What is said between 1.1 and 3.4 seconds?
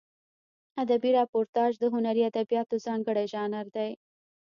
راپورتاژ د هنري ادبیاتو ځانګړی